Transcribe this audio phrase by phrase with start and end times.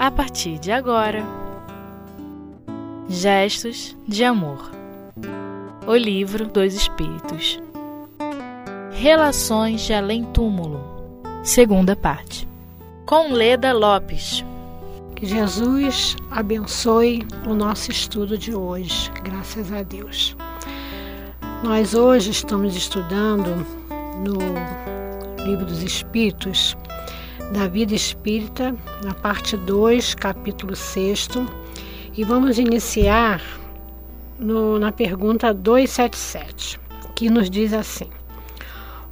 [0.00, 1.22] a partir de agora.
[3.06, 4.70] Gestos de Amor.
[5.86, 7.60] O Livro dos Espíritos.
[8.92, 10.80] Relações de Além Túmulo.
[11.44, 12.48] Segunda parte.
[13.04, 14.42] Com Leda Lopes.
[15.14, 20.34] Que Jesus abençoe o nosso estudo de hoje, graças a Deus.
[21.62, 23.66] Nós hoje estamos estudando
[24.24, 26.74] no Livro dos Espíritos
[27.50, 31.28] da vida espírita, na parte 2, capítulo 6,
[32.16, 33.42] e vamos iniciar
[34.38, 36.80] no, na pergunta 277,
[37.14, 38.08] que nos diz assim: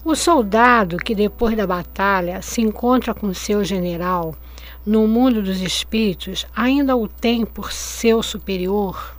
[0.04, 4.36] O soldado que depois da batalha se encontra com seu general
[4.86, 9.16] no mundo dos espíritos ainda o tem por seu superior?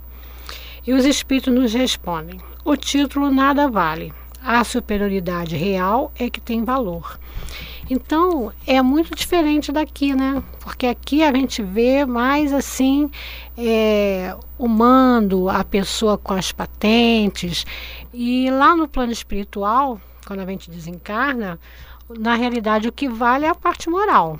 [0.86, 6.64] E os espíritos nos respondem: o título nada vale, a superioridade real é que tem
[6.64, 7.18] valor.
[7.90, 10.40] Então é muito diferente daqui, né?
[10.60, 13.10] Porque aqui a gente vê mais assim
[13.58, 17.66] é, o mando, a pessoa com as patentes.
[18.14, 21.58] E lá no plano espiritual, quando a gente desencarna,
[22.16, 24.38] na realidade o que vale é a parte moral.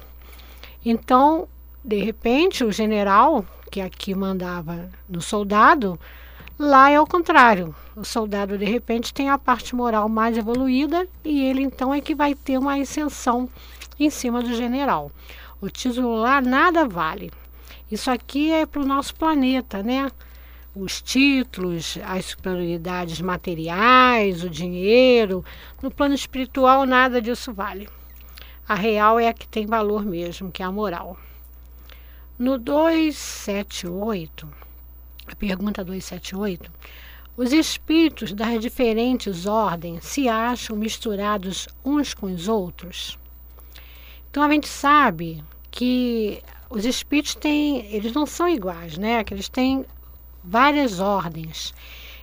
[0.85, 1.48] Então,
[1.85, 5.98] de repente, o general que aqui mandava no soldado,
[6.61, 7.75] lá é o contrário.
[7.97, 12.14] O soldado, de repente, tem a parte moral mais evoluída e ele, então, é que
[12.14, 13.48] vai ter uma ascensão
[13.98, 15.11] em cima do general.
[15.61, 17.33] O título lá nada vale.
[17.91, 20.11] Isso aqui é para o nosso planeta, né?
[20.77, 25.45] Os títulos, as superioridades materiais, o dinheiro.
[25.83, 27.89] No plano espiritual, nada disso vale.
[28.69, 31.17] A real é a que tem valor mesmo, que é a moral.
[32.39, 34.70] No 278, a
[35.39, 36.71] pergunta 278
[37.37, 43.19] os espíritos das diferentes ordens se acham misturados uns com os outros.
[44.31, 49.25] Então a gente sabe que os espíritos têm, eles não são iguais, né?
[49.25, 49.86] Que eles têm
[50.45, 51.73] várias ordens.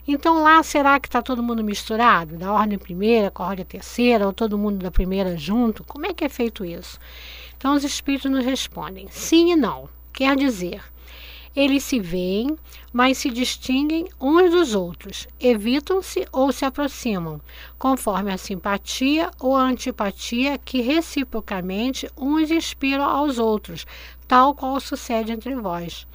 [0.08, 2.38] Então lá será que está todo mundo misturado?
[2.38, 5.84] Da ordem primeira com a ordem terceira, ou todo mundo da primeira junto?
[5.84, 7.00] Como é que é feito isso?
[7.58, 9.90] Então os espíritos nos respondem sim e não.
[10.14, 10.84] Quer dizer,
[11.56, 12.56] eles se veem,
[12.92, 17.42] mas se distinguem uns dos outros, evitam-se ou se aproximam,
[17.78, 23.86] conforme a simpatia ou a antipatia que reciprocamente uns inspiram aos outros,
[24.28, 26.08] tal qual sucede entre vós.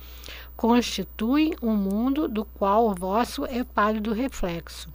[0.56, 4.88] Constituem um mundo do qual o vosso é pálido reflexo.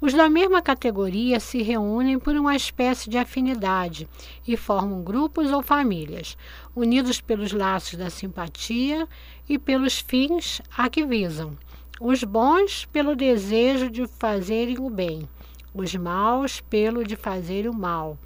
[0.00, 4.08] Os da mesma categoria se reúnem por uma espécie de afinidade
[4.48, 6.38] e formam grupos ou famílias,
[6.74, 9.06] unidos pelos laços da simpatia
[9.46, 11.54] e pelos fins a que visam.
[12.00, 15.28] Os bons pelo desejo de fazerem o bem,
[15.74, 18.16] os maus pelo de fazerem o mal,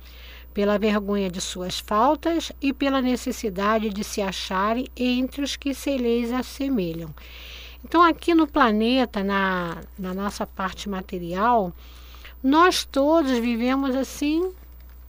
[0.55, 5.97] pela vergonha de suas faltas e pela necessidade de se acharem entre os que se
[5.97, 7.13] lhes assemelham.
[7.85, 11.73] Então, aqui no planeta, na, na nossa parte material,
[12.43, 14.53] nós todos vivemos assim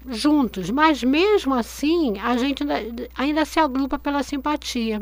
[0.07, 5.01] juntos, mas mesmo assim a gente ainda, ainda, se agrupa pela simpatia.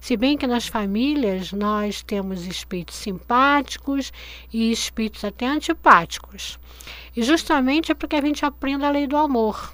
[0.00, 4.12] Se bem que nas famílias nós temos espíritos simpáticos
[4.52, 6.58] e espíritos até antipáticos.
[7.16, 9.72] E justamente é porque a gente aprende a lei do amor.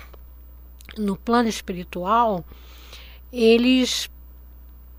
[0.96, 2.44] No plano espiritual,
[3.30, 4.08] eles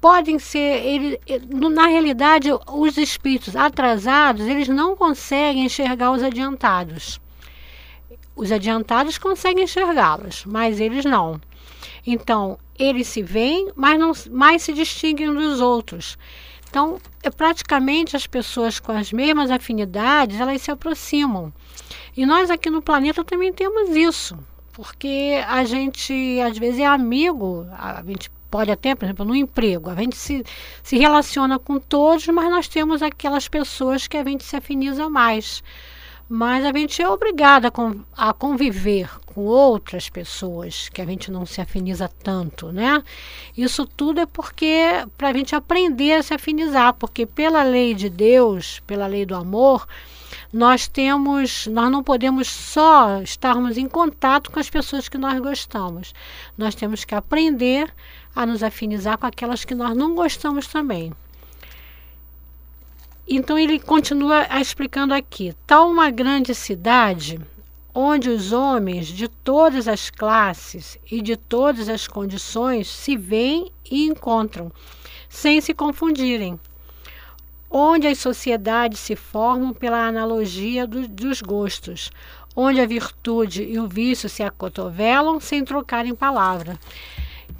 [0.06, 7.20] podem ser, ele, na realidade, os espíritos atrasados, eles não conseguem enxergar os adiantados.
[8.36, 11.42] Os adiantados conseguem enxergá-los, mas eles não.
[12.06, 16.20] Então, eles se veem, mas não mais se distinguem dos outros.
[16.70, 21.52] Então, é praticamente as pessoas com as mesmas afinidades, elas se aproximam.
[22.16, 24.38] E nós aqui no planeta também temos isso,
[24.72, 29.90] porque a gente às vezes é amigo, a gente pode até, por exemplo, no emprego,
[29.90, 30.44] a gente se,
[30.84, 35.64] se relaciona com todos, mas nós temos aquelas pessoas que a gente se afiniza mais.
[36.28, 37.72] Mas a gente é obrigada
[38.18, 43.04] a conviver com outras pessoas que a gente não se afiniza tanto, né?
[43.56, 48.10] Isso tudo é porque para a gente aprender a se afinizar, porque pela lei de
[48.10, 49.88] Deus, pela lei do amor,
[50.56, 56.14] nós temos, nós não podemos só estarmos em contato com as pessoas que nós gostamos.
[56.58, 57.94] Nós temos que aprender
[58.34, 61.12] a nos afinizar com aquelas que nós não gostamos também.
[63.28, 67.38] Então ele continua explicando aqui: tal uma grande cidade
[67.94, 74.06] onde os homens de todas as classes e de todas as condições se veem e
[74.06, 74.72] encontram,
[75.28, 76.58] sem se confundirem.
[77.78, 82.10] Onde as sociedades se formam pela analogia do, dos gostos,
[82.56, 86.80] onde a virtude e o vício se acotovelam sem trocarem palavra.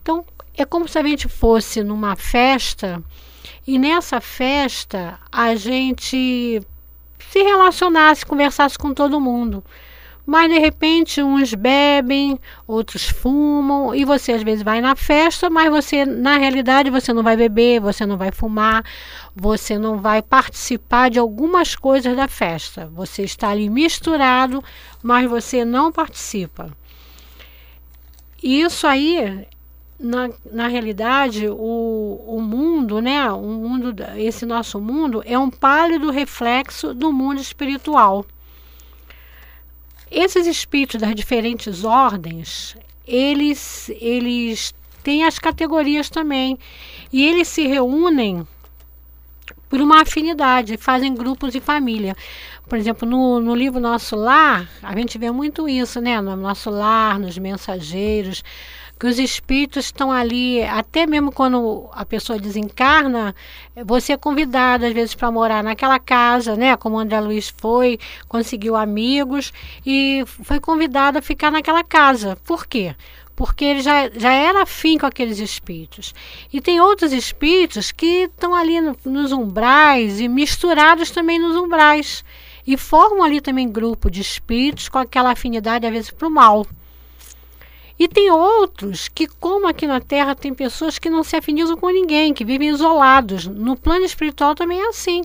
[0.02, 0.26] Então,
[0.56, 3.04] é como se a gente fosse numa festa
[3.68, 6.62] e nessa festa a gente
[7.20, 9.62] se relacionasse, conversasse com todo mundo.
[10.26, 15.70] Mas de repente uns bebem, outros fumam e você às vezes vai na festa, mas
[15.70, 18.84] você na realidade você não vai beber, você não vai fumar,
[19.36, 22.90] você não vai participar de algumas coisas da festa.
[22.94, 24.64] Você está ali misturado,
[25.04, 26.72] mas você não participa.
[28.42, 29.48] Isso aí
[30.00, 36.12] na, na realidade, o, o mundo, né, o mundo, esse nosso mundo, é um pálido
[36.12, 38.26] reflexo do mundo espiritual.
[40.18, 44.74] Esses espíritos das diferentes ordens, eles, eles
[45.04, 46.58] têm as categorias também.
[47.12, 48.48] E eles se reúnem
[49.68, 52.16] por uma afinidade, fazem grupos e família.
[52.66, 56.22] Por exemplo, no, no livro Nosso Lar, a gente vê muito isso, né?
[56.22, 58.42] No Nosso Lar, nos mensageiros,
[59.00, 63.36] que os espíritos estão ali, até mesmo quando a pessoa desencarna,
[63.86, 66.78] você é convidado às vezes para morar naquela casa, né?
[66.78, 69.52] Como André Luiz foi, conseguiu amigos
[69.86, 72.38] e foi convidado a ficar naquela casa.
[72.46, 72.96] Por quê?
[73.36, 76.16] porque ele já, já era afim com aqueles espíritos.
[76.52, 82.24] E tem outros espíritos que estão ali no, nos umbrais e misturados também nos umbrais.
[82.66, 86.66] E formam ali também grupo de espíritos com aquela afinidade, às vezes, para o mal.
[87.98, 91.90] E tem outros que, como aqui na Terra, tem pessoas que não se afinizam com
[91.90, 93.48] ninguém, que vivem isolados.
[93.48, 95.24] No plano espiritual também é assim.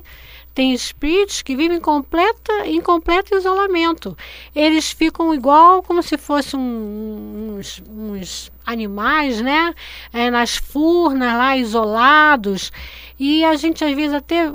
[0.55, 4.17] Tem espíritos que vivem completa, em completo isolamento.
[4.55, 9.75] Eles ficam igual como se fossem uns, uns animais, né?
[10.12, 12.72] É, nas furnas lá, isolados.
[13.19, 14.52] E a gente às vezes até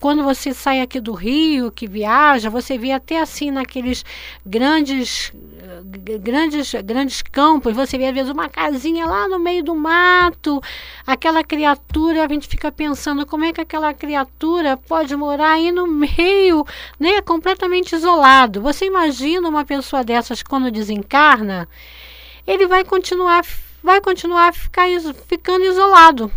[0.00, 4.02] quando você sai aqui do Rio, que viaja, você vê até assim naqueles
[4.44, 5.30] grandes
[6.20, 10.60] grandes grandes campos, você vê às vezes uma casinha lá no meio do mato,
[11.06, 15.86] aquela criatura, a gente fica pensando como é que aquela criatura pode morar aí no
[15.86, 16.64] meio,
[16.98, 18.62] né, completamente isolado.
[18.62, 21.68] Você imagina uma pessoa dessas quando desencarna,
[22.46, 23.44] ele vai continuar
[23.82, 24.86] vai continuar ficar,
[25.26, 26.30] ficando isolado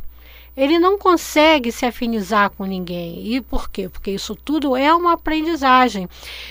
[0.55, 3.33] ele não consegue se afinizar com ninguém.
[3.33, 3.89] E por quê?
[3.89, 6.07] Porque isso tudo é uma aprendizagem.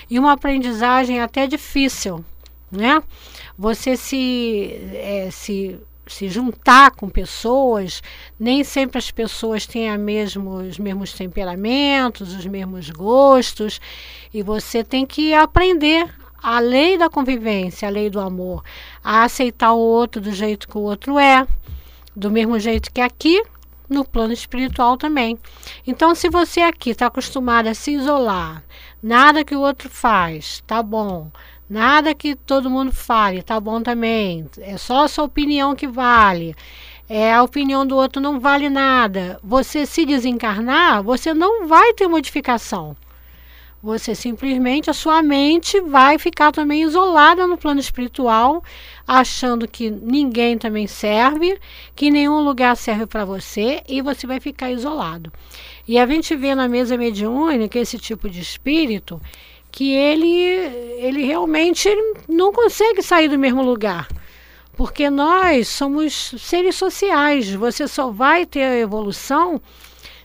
[0.09, 2.23] E uma aprendizagem até difícil,
[2.71, 3.01] né?
[3.57, 8.03] Você se, é, se, se juntar com pessoas,
[8.39, 13.79] nem sempre as pessoas têm a mesmo, os mesmos temperamentos, os mesmos gostos,
[14.33, 18.63] e você tem que aprender a lei da convivência, a lei do amor,
[19.01, 21.47] a aceitar o outro do jeito que o outro é,
[22.13, 23.41] do mesmo jeito que aqui,
[23.93, 25.39] no plano espiritual também.
[25.87, 28.63] Então, se você aqui está acostumado a se isolar,
[29.01, 31.31] nada que o outro faz, tá bom.
[31.69, 34.45] Nada que todo mundo fale, tá bom também.
[34.59, 36.55] É só a sua opinião que vale.
[37.07, 39.39] É, a opinião do outro não vale nada.
[39.43, 42.95] Você se desencarnar, você não vai ter modificação.
[43.83, 48.63] Você simplesmente, a sua mente vai ficar também isolada no plano espiritual,
[49.05, 51.59] achando que ninguém também serve,
[51.93, 55.33] que nenhum lugar serve para você e você vai ficar isolado.
[55.85, 59.21] E a gente vê na mesa mediúnica esse tipo de espírito
[59.69, 61.89] que ele, ele realmente
[62.25, 64.07] não consegue sair do mesmo lugar.
[64.77, 67.53] Porque nós somos seres sociais.
[67.53, 69.61] Você só vai ter a evolução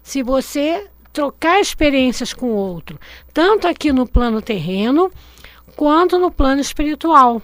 [0.01, 2.99] se você trocar experiências com o outro,
[3.33, 5.11] tanto aqui no plano terreno
[5.77, 7.43] quanto no plano espiritual.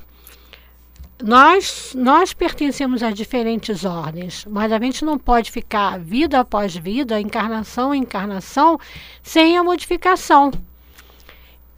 [1.23, 7.21] Nós, nós pertencemos a diferentes ordens, mas a gente não pode ficar vida após vida,
[7.21, 8.79] encarnação em encarnação,
[9.23, 10.51] sem a modificação.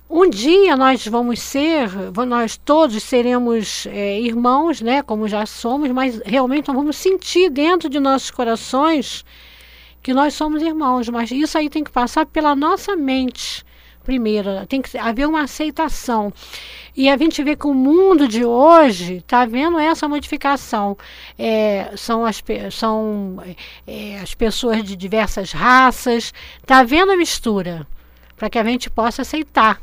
[0.09, 1.91] Um dia nós vamos ser,
[2.27, 7.89] nós todos seremos é, irmãos, né, como já somos, mas realmente nós vamos sentir dentro
[7.89, 9.25] de nossos corações
[10.07, 13.67] que nós somos irmãos, mas isso aí tem que passar pela nossa mente
[14.05, 16.33] primeiro, tem que haver uma aceitação.
[16.97, 20.97] E a gente vê que o mundo de hoje está vendo essa modificação.
[21.37, 23.43] É, são as, são,
[23.85, 27.85] é, as pessoas de diversas raças, está vendo a mistura,
[28.37, 29.83] para que a gente possa aceitar.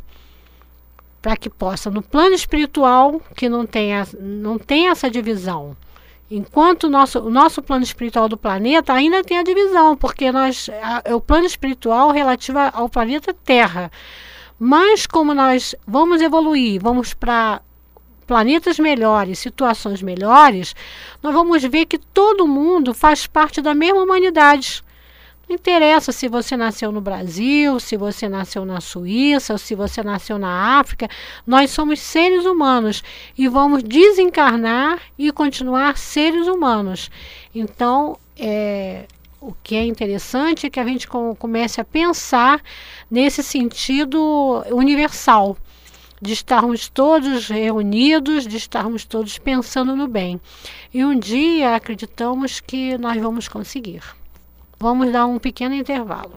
[1.21, 5.75] Para que possa, no plano espiritual, que não tenha, não tem essa divisão.
[6.35, 10.67] Enquanto o nosso, o nosso plano espiritual do planeta ainda tem a divisão, porque nós,
[11.05, 13.91] é o plano espiritual relativo ao planeta Terra.
[14.57, 17.61] Mas como nós vamos evoluir, vamos para
[18.25, 20.75] planetas melhores, situações melhores,
[21.21, 24.83] nós vamos ver que todo mundo faz parte da mesma humanidade.
[25.53, 30.01] Não interessa se você nasceu no Brasil, se você nasceu na Suíça, ou se você
[30.01, 31.07] nasceu na África,
[31.45, 33.03] nós somos seres humanos
[33.37, 37.11] e vamos desencarnar e continuar seres humanos.
[37.53, 39.05] Então, é,
[39.39, 42.59] o que é interessante é que a gente comece a pensar
[43.11, 45.55] nesse sentido universal,
[46.19, 50.41] de estarmos todos reunidos, de estarmos todos pensando no bem.
[50.91, 54.01] E um dia acreditamos que nós vamos conseguir.
[54.83, 56.33] Vamos dar um pequeno intervalo.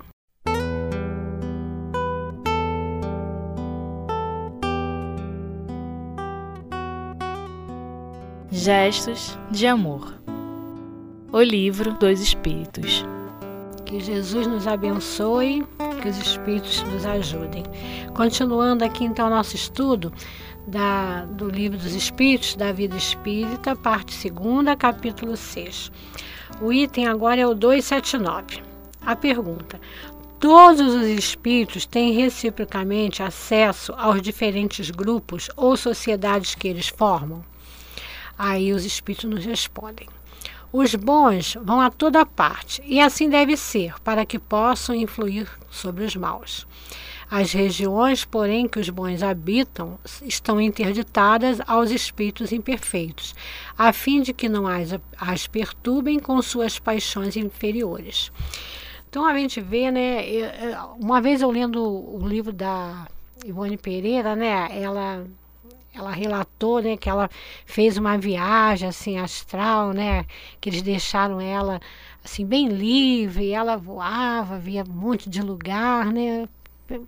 [8.48, 10.14] Gestos de amor.
[11.32, 13.04] O livro dos Espíritos.
[13.84, 15.66] Que Jesus nos abençoe,
[16.00, 17.64] que os Espíritos nos ajudem.
[18.14, 20.12] Continuando aqui então nosso estudo
[20.68, 25.90] da, do livro dos Espíritos, da vida espírita, parte 2, capítulo 6.
[26.58, 28.62] O item agora é o 279.
[29.02, 29.78] A pergunta:
[30.40, 37.44] Todos os espíritos têm reciprocamente acesso aos diferentes grupos ou sociedades que eles formam?
[38.38, 40.08] Aí os espíritos nos respondem:
[40.72, 46.04] Os bons vão a toda parte, e assim deve ser, para que possam influir sobre
[46.04, 46.66] os maus.
[47.30, 53.34] As regiões, porém, que os bons habitam estão interditadas aos espíritos imperfeitos,
[53.76, 58.30] a fim de que não as, as perturbem com suas paixões inferiores.
[59.08, 60.22] Então a gente vê, né?
[61.00, 63.08] Uma vez eu lendo o livro da
[63.44, 64.68] Ivone Pereira, né?
[64.70, 65.26] Ela
[65.96, 67.28] ela relatou, né, que ela
[67.64, 70.26] fez uma viagem assim astral, né,
[70.60, 71.80] que eles deixaram ela
[72.22, 76.46] assim bem livre, ela voava, via um monte de lugar, né,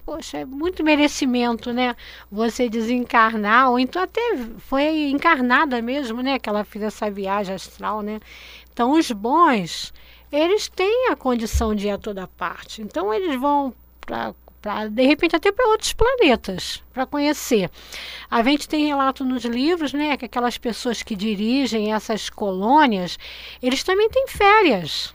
[0.05, 1.95] poxa, é muito merecimento, né?
[2.31, 6.39] Você desencarnar, ou então até foi encarnada mesmo, né?
[6.39, 8.21] Que ela fez essa viagem astral, né?
[8.73, 9.93] Então, os bons,
[10.31, 12.83] eles têm a condição de ir a toda parte.
[12.83, 17.71] Então, eles vão para para de repente até para outros planetas para conhecer.
[18.31, 23.19] A gente tem relato nos livros, né, que aquelas pessoas que dirigem essas colônias,
[23.63, 25.15] eles também têm férias,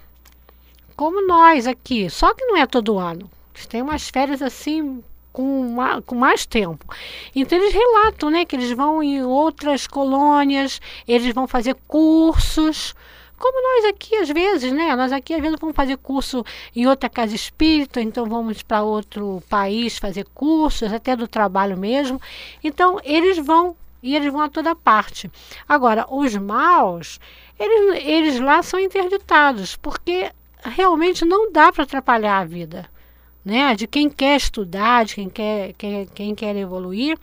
[0.96, 3.30] como nós aqui, só que não é todo ano.
[3.68, 6.86] Têm umas férias assim com, com mais tempo.
[7.36, 12.94] Então eles relatam né, que eles vão em outras colônias, eles vão fazer cursos.
[13.38, 14.96] Como nós aqui, às vezes, né?
[14.96, 19.44] Nós aqui, às vezes, vamos fazer curso em outra casa espírita, então vamos para outro
[19.50, 22.22] país fazer cursos, até do trabalho mesmo.
[22.64, 25.30] Então, eles vão e eles vão a toda parte.
[25.68, 27.20] Agora, os maus,
[27.60, 30.32] eles, eles lá são interditados, porque
[30.62, 32.93] realmente não dá para atrapalhar a vida
[33.44, 33.76] né?
[33.76, 37.18] De quem quer estudar, de quem quer, quem, quem quer evoluir.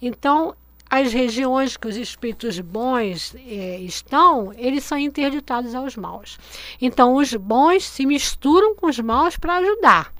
[0.00, 0.54] Então,
[0.88, 6.38] as regiões que os espíritos bons é, estão, eles são interditados aos maus.
[6.80, 10.12] Então, os bons se misturam com os maus para ajudar,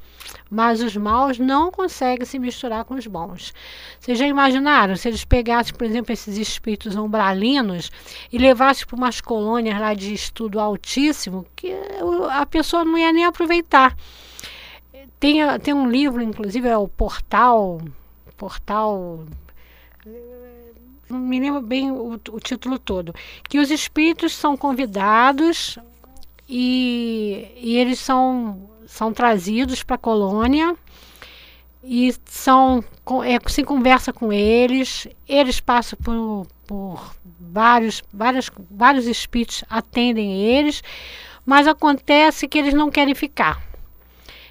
[0.51, 3.55] mas os maus não conseguem se misturar com os bons.
[4.01, 7.91] Vocês já imaginaram se eles pegassem, por exemplo, esses espíritos umbralinos
[8.33, 11.73] e levassem para umas colônias lá de estudo altíssimo, que
[12.31, 13.95] a pessoa não ia nem aproveitar.
[15.25, 17.81] Tem, tem um livro, inclusive, é o Portal.
[18.37, 19.25] Portal.
[21.09, 23.15] Não me lembro bem o, o título todo.
[23.49, 25.79] Que os espíritos são convidados
[26.47, 30.77] e, e eles são, são trazidos para a colônia
[31.83, 32.85] e são
[33.25, 40.83] é, se conversa com eles, eles passam por, por vários, vários, vários espíritos atendem eles,
[41.47, 43.74] mas acontece que eles não querem ficar.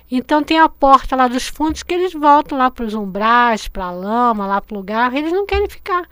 [0.09, 3.85] Então tem a porta lá dos fundos que eles voltam lá para os umbrais, para
[3.85, 6.07] a lama, lá para o lugar, eles não querem ficar.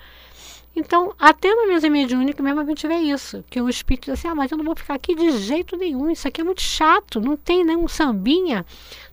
[0.74, 4.30] Então, até na mesa mediúnica mesmo a gente vê isso, que o espírito diz assim,
[4.30, 7.20] ah, mas eu não vou ficar aqui de jeito nenhum, isso aqui é muito chato,
[7.20, 8.66] não tem nenhum sambinha,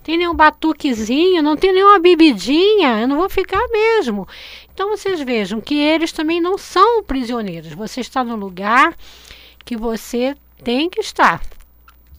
[0.04, 4.26] tem nenhum batuquezinho, não tem nenhuma bebidinha, eu não vou ficar mesmo.
[4.73, 8.97] Então vocês vejam que eles também não são prisioneiros, você está no lugar
[9.64, 11.42] que você tem que estar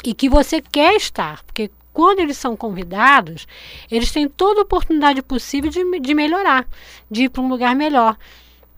[0.03, 3.45] e que você quer estar, porque quando eles são convidados,
[3.91, 6.65] eles têm toda a oportunidade possível de, de melhorar,
[7.11, 8.15] de ir para um lugar melhor.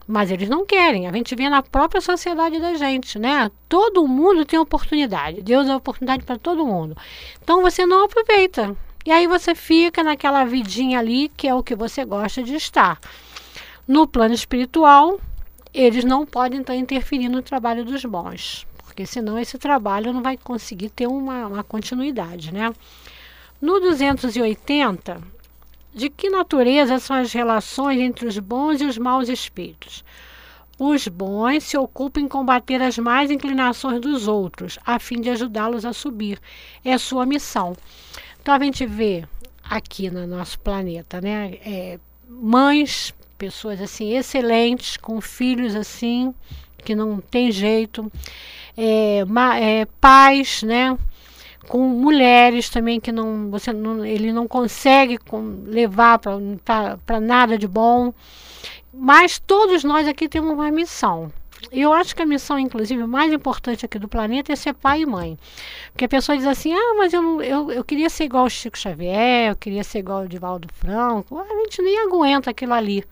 [0.07, 1.07] Mas eles não querem.
[1.07, 3.51] A gente vê na própria sociedade da gente, né?
[3.69, 5.43] Todo mundo tem oportunidade.
[5.43, 6.97] Deus dá oportunidade para todo mundo.
[7.43, 8.75] Então você não aproveita.
[9.05, 12.99] E aí você fica naquela vidinha ali que é o que você gosta de estar.
[13.87, 15.19] No plano espiritual,
[15.71, 20.37] eles não podem então interferir no trabalho dos bons, porque senão esse trabalho não vai
[20.37, 22.73] conseguir ter uma, uma continuidade, né?
[23.61, 25.21] No 280,
[25.93, 30.03] de que natureza são as relações entre os bons e os maus espíritos?
[30.83, 35.85] os bons se ocupam em combater as más inclinações dos outros, a fim de ajudá-los
[35.85, 36.39] a subir.
[36.83, 37.77] É sua missão.
[38.41, 39.23] Então a gente vê
[39.63, 41.59] aqui no nosso planeta, né?
[41.63, 46.33] É, mães, pessoas assim excelentes, com filhos assim
[46.83, 48.11] que não tem jeito,
[48.75, 49.23] é,
[49.61, 50.97] é, pais, né?
[51.67, 55.19] Com mulheres também que não você não, ele não consegue
[55.65, 58.13] levar para nada de bom
[58.93, 61.31] mas todos nós aqui temos uma missão
[61.71, 65.05] eu acho que a missão, inclusive, mais importante aqui do planeta é ser pai e
[65.05, 65.37] mãe.
[65.91, 68.77] Porque a pessoa diz assim: ah, mas eu, eu, eu queria ser igual o Chico
[68.77, 71.37] Xavier, eu queria ser igual o Divaldo Franco.
[71.39, 73.03] A gente nem aguenta aquilo ali.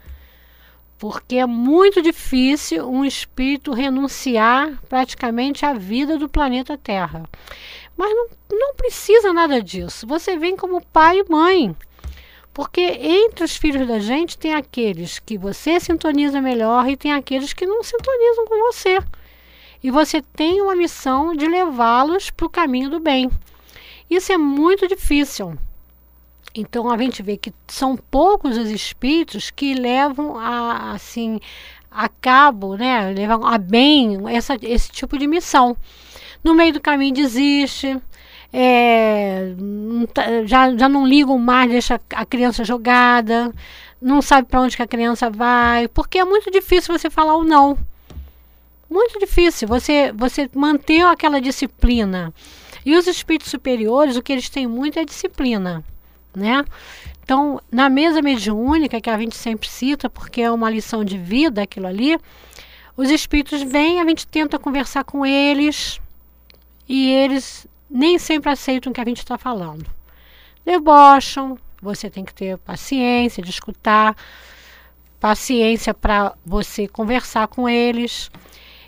[0.98, 7.24] Porque é muito difícil um espírito renunciar praticamente à vida do planeta Terra.
[8.00, 8.28] Mas não,
[8.58, 10.08] não precisa nada disso.
[10.08, 11.76] Você vem como pai e mãe.
[12.54, 17.52] Porque entre os filhos da gente tem aqueles que você sintoniza melhor e tem aqueles
[17.52, 19.00] que não sintonizam com você.
[19.84, 23.30] E você tem uma missão de levá-los para o caminho do bem.
[24.10, 25.58] Isso é muito difícil.
[26.56, 31.38] Então a gente vê que são poucos os espíritos que levam a assim
[31.92, 35.76] a cabo, né, levam a bem essa, esse tipo de missão.
[36.44, 38.00] No meio do caminho desiste,
[38.52, 39.54] é,
[40.14, 43.54] tá, já, já não ligam mais, deixa a criança jogada,
[44.02, 47.44] não sabe para onde que a criança vai, porque é muito difícil você falar o
[47.44, 47.78] não.
[48.90, 52.34] Muito difícil você, você manter aquela disciplina.
[52.84, 55.84] E os espíritos superiores, o que eles têm muito é disciplina,
[56.36, 56.66] né?
[57.22, 61.62] Então, na mesa mediúnica, que a gente sempre cita, porque é uma lição de vida
[61.62, 62.18] aquilo ali,
[62.98, 66.02] os espíritos vêm, a gente tenta conversar com eles
[66.90, 69.86] e eles nem sempre aceitam o que a gente está falando.
[70.66, 74.18] Debocham, você tem que ter paciência de escutar,
[75.20, 78.32] paciência para você conversar com eles.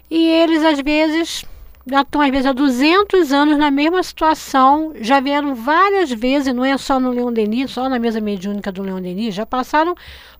[0.09, 1.45] E eles, às vezes,
[1.85, 6.65] já estão, às vezes, há 200 anos na mesma situação, já vieram várias vezes, não
[6.65, 9.95] é só no Leon Denis, só na mesa mediúnica do Leon Denis, já passaram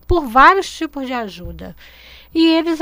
[0.08, 1.76] por vários tipos de ajuda.
[2.34, 2.80] E eles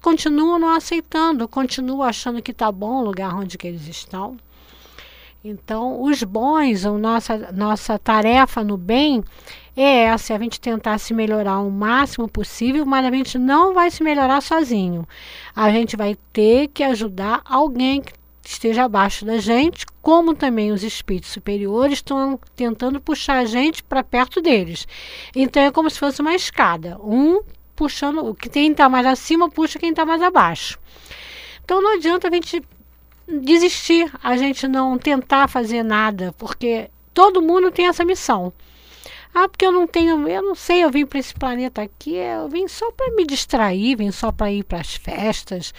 [0.00, 4.36] continuam não aceitando, continuam achando que está bom o lugar onde eles estão.
[5.42, 9.24] Então, os bons, a nossa, nossa tarefa no bem
[9.74, 13.72] é essa, é a gente tentar se melhorar o máximo possível, mas a gente não
[13.72, 15.08] vai se melhorar sozinho.
[15.56, 18.12] A gente vai ter que ajudar alguém que
[18.44, 24.04] esteja abaixo da gente, como também os espíritos superiores estão tentando puxar a gente para
[24.04, 24.86] perto deles.
[25.34, 27.40] Então é como se fosse uma escada, um
[27.80, 30.78] puxando, o que tem está mais acima puxa quem está mais abaixo.
[31.64, 32.62] Então não adianta a gente
[33.26, 38.52] desistir, a gente não tentar fazer nada, porque todo mundo tem essa missão.
[39.34, 42.50] Ah, porque eu não tenho, eu não sei, eu vim para esse planeta aqui, eu
[42.50, 45.72] vim só para me distrair, vim só para ir para as festas.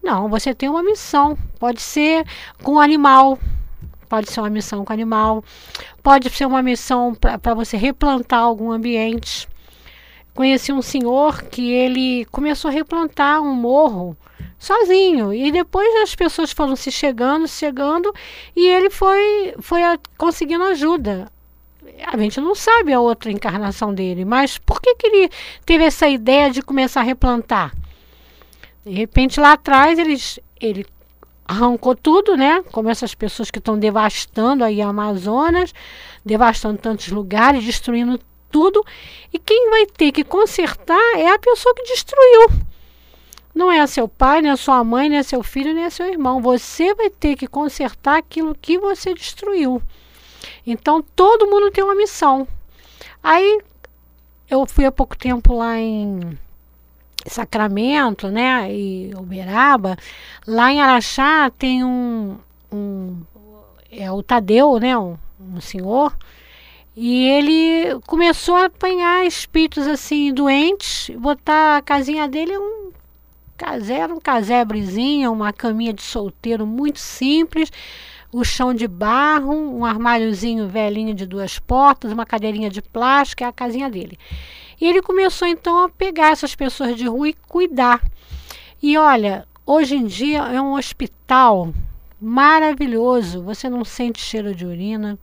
[0.00, 1.36] Não, você tem uma missão.
[1.58, 2.24] Pode ser
[2.62, 3.36] com animal,
[4.08, 5.42] pode ser uma missão com animal,
[6.04, 9.48] pode ser uma missão para você replantar algum ambiente.
[10.34, 14.16] Conheci um senhor que ele começou a replantar um morro
[14.58, 15.34] sozinho.
[15.34, 18.14] E depois as pessoas foram se chegando, chegando,
[18.54, 21.30] e ele foi, foi a, conseguindo ajuda.
[22.06, 25.30] A gente não sabe a outra encarnação dele, mas por que, que ele
[25.66, 27.74] teve essa ideia de começar a replantar?
[28.84, 30.86] De repente lá atrás eles, ele
[31.44, 32.62] arrancou tudo, né?
[32.72, 35.74] Como essas pessoas que estão devastando aí a Amazonas,
[36.24, 38.18] devastando tantos lugares, destruindo
[38.52, 38.84] tudo.
[39.32, 42.48] E quem vai ter que consertar é a pessoa que destruiu.
[43.54, 46.40] Não é seu pai, nem a sua mãe, nem seu filho, nem seu irmão.
[46.40, 49.82] Você vai ter que consertar aquilo que você destruiu.
[50.66, 52.46] Então todo mundo tem uma missão.
[53.22, 53.60] Aí
[54.48, 56.38] eu fui há pouco tempo lá em
[57.26, 59.96] Sacramento, né, e Uberaba.
[60.46, 62.38] Lá em Araxá tem um,
[62.72, 63.22] um
[63.90, 66.16] é o Tadeu, né, um, um senhor.
[66.94, 72.82] E ele começou a apanhar espíritos assim doentes, botar a casinha dele um
[73.88, 77.70] era um casebrezinho, uma caminha de solteiro muito simples,
[78.32, 83.46] o chão de barro, um armáriozinho velhinho de duas portas, uma cadeirinha de plástico, é
[83.46, 84.18] a casinha dele.
[84.80, 88.02] E ele começou então a pegar essas pessoas de rua e cuidar.
[88.82, 91.72] E olha, hoje em dia é um hospital
[92.20, 95.18] maravilhoso, você não sente cheiro de urina,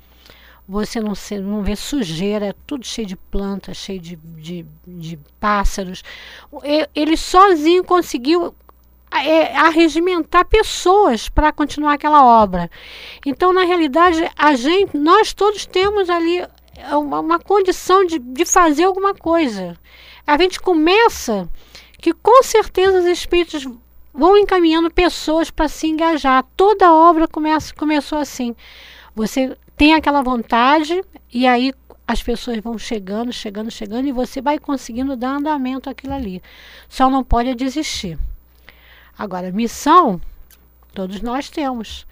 [0.70, 5.20] você não, se, não vê sujeira, é tudo cheio de plantas, cheio de, de, de
[5.40, 6.04] pássaros.
[6.94, 8.54] Ele sozinho conseguiu
[9.12, 12.70] é, arregimentar pessoas para continuar aquela obra.
[13.26, 16.46] Então, na realidade, a gente, nós todos temos ali
[16.92, 19.76] uma, uma condição de, de fazer alguma coisa.
[20.28, 21.50] A gente começa
[21.98, 23.68] que com certeza os espíritos
[24.14, 26.46] vão encaminhando pessoas para se engajar.
[26.56, 28.56] Toda obra começa, começou assim.
[29.16, 31.02] Você tem aquela vontade
[31.34, 31.74] e aí
[32.06, 36.44] as pessoas vão chegando, chegando, chegando e você vai conseguindo dar andamento àquilo ali.
[36.90, 38.20] Só não pode desistir.
[39.18, 40.20] Agora, missão,
[40.94, 42.06] todos nós temos.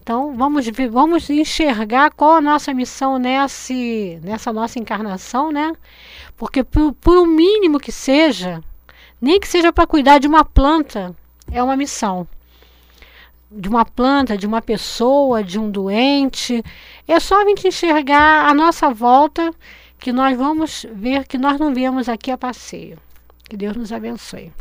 [0.00, 5.74] Então, vamos, vamos enxergar qual a nossa missão nesse, nessa nossa encarnação, né?
[6.38, 8.64] Porque, por, por um mínimo que seja,
[9.20, 11.14] nem que seja para cuidar de uma planta,
[11.52, 12.26] é uma missão.
[13.50, 16.62] De uma planta, de uma pessoa, de um doente.
[17.06, 19.52] É só a gente enxergar a nossa volta
[19.98, 22.98] que nós vamos ver que nós não viemos aqui a passeio.
[23.48, 24.52] Que Deus nos abençoe.